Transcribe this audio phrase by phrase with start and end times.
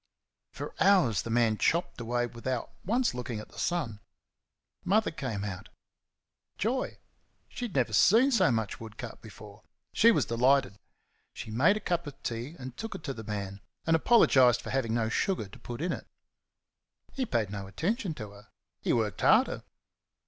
[0.51, 3.99] For hours the man chopped away without once looking at the sun.
[4.83, 5.69] Mother came out.
[6.57, 6.97] Joy!
[7.49, 9.61] She had never seen so much wood cut before.
[9.93, 10.79] She was delighted.
[11.35, 14.71] She made a cup of tea and took it to the man, and apologised for
[14.71, 16.07] having no sugar to put in it.
[17.13, 18.47] He paid no attention to her;
[18.81, 19.61] he worked harder.